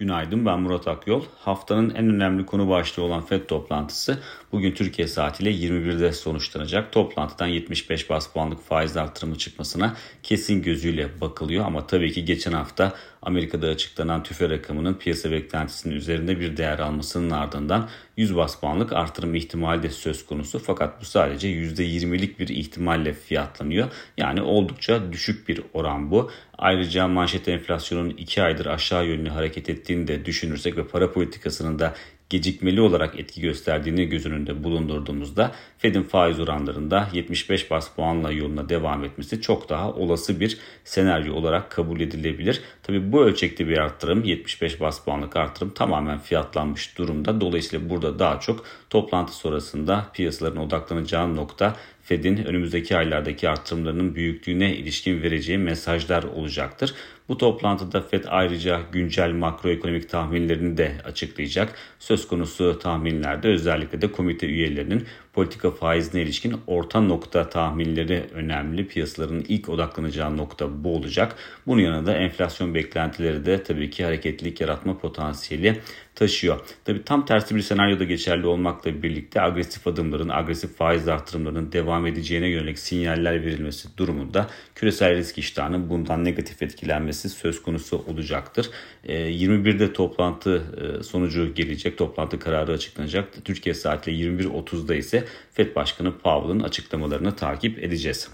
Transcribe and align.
Günaydın 0.00 0.46
ben 0.46 0.60
Murat 0.60 0.88
Akyol. 0.88 1.24
Haftanın 1.38 1.90
en 1.90 2.08
önemli 2.08 2.46
konu 2.46 2.68
başlığı 2.68 3.02
olan 3.02 3.22
FED 3.22 3.46
toplantısı 3.46 4.18
bugün 4.52 4.74
Türkiye 4.74 5.08
saatiyle 5.08 5.50
21'de 5.50 6.12
sonuçlanacak. 6.12 6.92
Toplantıdan 6.92 7.46
75 7.46 8.10
bas 8.10 8.32
puanlık 8.32 8.64
faiz 8.64 8.96
artırımı 8.96 9.38
çıkmasına 9.38 9.96
kesin 10.22 10.62
gözüyle 10.62 11.20
bakılıyor. 11.20 11.64
Ama 11.66 11.86
tabii 11.86 12.12
ki 12.12 12.24
geçen 12.24 12.52
hafta 12.52 12.94
Amerika'da 13.22 13.66
açıklanan 13.66 14.22
tüfe 14.22 14.50
rakamının 14.50 14.94
piyasa 14.94 15.30
beklentisinin 15.30 15.94
üzerinde 15.94 16.40
bir 16.40 16.56
değer 16.56 16.78
almasının 16.78 17.30
ardından 17.30 17.88
100 18.20 18.36
bas 18.36 18.60
puanlık 18.60 18.92
artırım 18.92 19.34
ihtimali 19.34 19.82
de 19.82 19.90
söz 19.90 20.26
konusu. 20.26 20.58
Fakat 20.58 21.00
bu 21.00 21.04
sadece 21.04 21.48
%20'lik 21.48 22.38
bir 22.38 22.48
ihtimalle 22.48 23.12
fiyatlanıyor. 23.12 23.88
Yani 24.16 24.42
oldukça 24.42 25.12
düşük 25.12 25.48
bir 25.48 25.62
oran 25.72 26.10
bu. 26.10 26.30
Ayrıca 26.58 27.08
manşet 27.08 27.48
enflasyonun 27.48 28.10
2 28.10 28.42
aydır 28.42 28.66
aşağı 28.66 29.06
yönlü 29.06 29.28
hareket 29.28 29.68
ettiğini 29.68 30.08
de 30.08 30.24
düşünürsek 30.24 30.76
ve 30.76 30.86
para 30.86 31.12
politikasının 31.12 31.78
da 31.78 31.94
gecikmeli 32.30 32.80
olarak 32.80 33.20
etki 33.20 33.40
gösterdiğini 33.40 34.06
göz 34.06 34.26
önünde 34.26 34.64
bulundurduğumuzda 34.64 35.52
Fed'in 35.78 36.02
faiz 36.02 36.40
oranlarında 36.40 37.08
75 37.12 37.70
bas 37.70 37.94
puanla 37.94 38.32
yoluna 38.32 38.68
devam 38.68 39.04
etmesi 39.04 39.40
çok 39.40 39.68
daha 39.68 39.92
olası 39.92 40.40
bir 40.40 40.58
senaryo 40.84 41.34
olarak 41.34 41.70
kabul 41.70 42.00
edilebilir. 42.00 42.62
Tabi 42.82 43.12
bu 43.12 43.22
ölçekte 43.22 43.68
bir 43.68 43.78
arttırım 43.78 44.24
75 44.24 44.80
bas 44.80 45.04
puanlık 45.04 45.36
arttırım 45.36 45.70
tamamen 45.70 46.18
fiyatlanmış 46.18 46.98
durumda. 46.98 47.40
Dolayısıyla 47.40 47.90
burada 47.90 48.18
daha 48.18 48.40
çok 48.40 48.64
toplantı 48.90 49.32
sonrasında 49.32 50.06
piyasaların 50.14 50.62
odaklanacağı 50.62 51.36
nokta 51.36 51.76
Fed'in 52.10 52.44
önümüzdeki 52.44 52.96
aylardaki 52.96 53.48
artırımlarının 53.48 54.14
büyüklüğüne 54.14 54.76
ilişkin 54.76 55.22
vereceği 55.22 55.58
mesajlar 55.58 56.22
olacaktır. 56.22 56.94
Bu 57.28 57.38
toplantıda 57.38 58.00
Fed 58.00 58.24
ayrıca 58.28 58.80
güncel 58.92 59.30
makroekonomik 59.32 60.08
tahminlerini 60.08 60.76
de 60.76 60.92
açıklayacak. 61.04 61.74
Söz 61.98 62.28
konusu 62.28 62.78
tahminlerde 62.78 63.48
özellikle 63.48 64.02
de 64.02 64.12
komite 64.12 64.46
üyelerinin 64.46 65.06
politika 65.32 65.70
faizine 65.70 66.22
ilişkin 66.22 66.56
orta 66.66 67.00
nokta 67.00 67.48
tahminleri 67.48 68.26
önemli. 68.34 68.88
Piyasaların 68.88 69.44
ilk 69.48 69.68
odaklanacağı 69.68 70.36
nokta 70.36 70.84
bu 70.84 70.96
olacak. 70.96 71.36
Bunun 71.66 71.80
yanında 71.80 72.14
enflasyon 72.14 72.74
beklentileri 72.74 73.44
de 73.44 73.62
tabii 73.62 73.90
ki 73.90 74.04
hareketlilik 74.04 74.60
yaratma 74.60 74.98
potansiyeli 74.98 75.80
taşıyor. 76.14 76.60
Tabii 76.84 77.04
tam 77.04 77.24
tersi 77.24 77.56
bir 77.56 77.60
senaryoda 77.60 78.04
geçerli 78.04 78.46
olmakla 78.46 79.02
birlikte 79.02 79.40
agresif 79.40 79.86
adımların, 79.86 80.28
agresif 80.28 80.76
faiz 80.76 81.08
artırımlarının 81.08 81.72
devam 81.72 82.06
edeceğine 82.06 82.48
yönelik 82.48 82.78
sinyaller 82.78 83.44
verilmesi 83.44 83.96
durumunda 83.96 84.46
küresel 84.74 85.16
risk 85.16 85.38
iştahının 85.38 85.90
bundan 85.90 86.24
negatif 86.24 86.62
etkilenmesi 86.62 87.28
söz 87.28 87.62
konusu 87.62 88.04
olacaktır. 88.08 88.70
21'de 89.06 89.84
ee, 89.84 89.92
toplantı 89.92 90.62
e, 91.00 91.02
sonucu 91.02 91.54
gelecek, 91.54 91.98
toplantı 91.98 92.38
kararı 92.38 92.72
açıklanacak. 92.72 93.44
Türkiye 93.44 93.74
saatiyle 93.74 94.42
21.30'da 94.42 94.94
ise 94.94 95.19
FED 95.52 95.76
Başkanı 95.76 96.18
Powell'ın 96.18 96.60
açıklamalarını 96.60 97.36
takip 97.36 97.84
edeceğiz. 97.84 98.28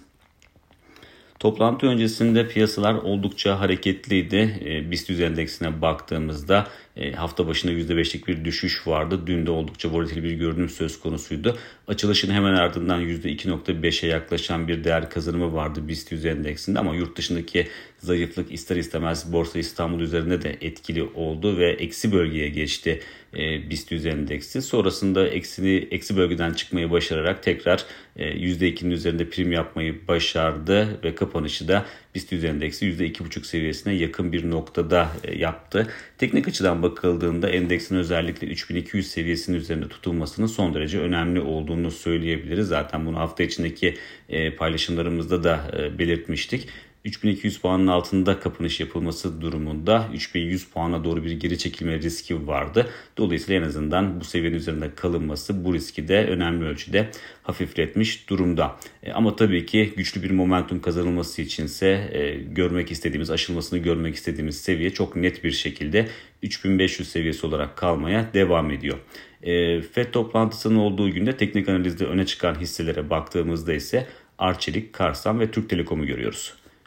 Toplantı 1.38 1.86
öncesinde 1.86 2.48
piyasalar 2.48 2.94
oldukça 2.94 3.60
hareketliydi. 3.60 4.60
E, 4.64 4.90
BIST 4.90 5.10
endeksine 5.10 5.82
baktığımızda 5.82 6.66
hafta 7.16 7.46
başında 7.46 7.72
%5'lik 7.72 8.28
bir 8.28 8.44
düşüş 8.44 8.86
vardı. 8.86 9.20
Dün 9.26 9.46
de 9.46 9.50
oldukça 9.50 9.90
volatil 9.90 10.22
bir 10.22 10.32
görünüm 10.32 10.68
söz 10.68 11.00
konusuydu. 11.00 11.58
Açılışın 11.88 12.30
hemen 12.32 12.54
ardından 12.54 13.02
%2.5'e 13.02 14.08
yaklaşan 14.08 14.68
bir 14.68 14.84
değer 14.84 15.10
kazanımı 15.10 15.54
vardı 15.54 15.88
BIST 15.88 16.12
endeksinde 16.12 16.78
ama 16.78 16.94
yurt 16.94 17.16
dışındaki 17.16 17.68
zayıflık 17.98 18.52
ister 18.52 18.76
istemez 18.76 19.32
Borsa 19.32 19.58
İstanbul 19.58 20.00
üzerinde 20.00 20.42
de 20.42 20.56
etkili 20.60 21.02
oldu 21.02 21.58
ve 21.58 21.72
eksi 21.72 22.12
bölgeye 22.12 22.48
geçti 22.48 23.00
e, 23.34 23.70
BIST 23.70 23.92
endeksi. 23.92 24.62
Sonrasında 24.62 25.28
eksi, 25.28 25.88
eksi 25.90 26.16
bölgeden 26.16 26.52
çıkmayı 26.52 26.90
başararak 26.90 27.42
tekrar 27.42 27.84
e, 28.16 28.24
%2'nin 28.24 28.90
üzerinde 28.90 29.28
prim 29.28 29.52
yapmayı 29.52 30.08
başardı 30.08 31.00
ve 31.04 31.14
kapanışı 31.14 31.68
da 31.68 31.86
BIST 32.16 32.32
endeksi 32.32 32.86
%2,5 32.86 33.44
seviyesine 33.44 33.92
yakın 33.92 34.32
bir 34.32 34.50
noktada 34.50 35.08
e, 35.24 35.38
yaptı. 35.38 35.86
Teknik 36.18 36.48
açıdan 36.48 36.82
bakıldığında 36.82 37.48
endeksin 37.50 37.96
özellikle 37.96 38.46
3200 38.46 39.10
seviyesinin 39.10 39.56
üzerinde 39.56 39.88
tutulmasının 39.88 40.46
son 40.46 40.74
derece 40.74 40.98
önemli 40.98 41.40
olduğunu 41.40 41.90
söyleyebiliriz. 41.90 42.68
Zaten 42.68 43.06
bunu 43.06 43.18
hafta 43.18 43.42
içindeki 43.42 43.96
e, 44.28 44.56
paylaşımlarımızda 44.56 45.44
da 45.44 45.60
e, 45.78 45.98
belirtmiştik. 45.98 46.68
3200 47.06 47.58
puanın 47.58 47.86
altında 47.86 48.40
kapanış 48.40 48.80
yapılması 48.80 49.40
durumunda 49.40 50.08
3100 50.14 50.64
puana 50.64 51.04
doğru 51.04 51.24
bir 51.24 51.30
geri 51.30 51.58
çekilme 51.58 51.98
riski 51.98 52.46
vardı. 52.46 52.90
Dolayısıyla 53.16 53.60
en 53.60 53.66
azından 53.66 54.20
bu 54.20 54.24
seviyenin 54.24 54.56
üzerinde 54.56 54.94
kalınması 54.94 55.64
bu 55.64 55.74
riski 55.74 56.08
de 56.08 56.26
önemli 56.26 56.64
ölçüde 56.64 57.10
hafifletmiş 57.42 58.28
durumda. 58.28 58.76
E, 59.02 59.12
ama 59.12 59.36
tabii 59.36 59.66
ki 59.66 59.92
güçlü 59.96 60.22
bir 60.22 60.30
momentum 60.30 60.80
kazanılması 60.80 61.42
içinse 61.42 62.10
e, 62.12 62.34
görmek 62.34 62.90
istediğimiz, 62.90 63.30
aşılmasını 63.30 63.78
görmek 63.78 64.14
istediğimiz 64.14 64.60
seviye 64.60 64.90
çok 64.90 65.16
net 65.16 65.44
bir 65.44 65.52
şekilde 65.52 66.08
3500 66.42 67.08
seviyesi 67.08 67.46
olarak 67.46 67.76
kalmaya 67.76 68.30
devam 68.34 68.70
ediyor. 68.70 68.98
E, 69.42 69.82
FED 69.82 70.12
toplantısının 70.12 70.76
olduğu 70.76 71.10
günde 71.10 71.36
teknik 71.36 71.68
analizde 71.68 72.04
öne 72.04 72.26
çıkan 72.26 72.54
hisselere 72.54 73.10
baktığımızda 73.10 73.72
ise 73.74 74.06
Arçelik, 74.38 74.92
Karsan 74.92 75.40
ve 75.40 75.50
Türk 75.50 75.70
Telekom'u 75.70 76.06
görüyoruz. 76.06 76.54